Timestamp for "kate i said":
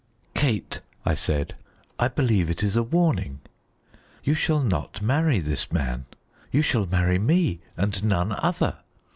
0.33-1.53